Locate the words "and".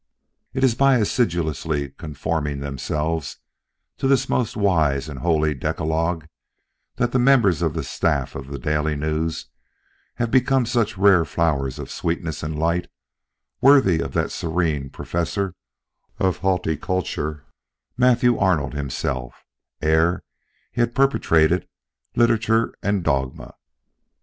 5.07-5.19, 12.41-12.57, 22.81-23.03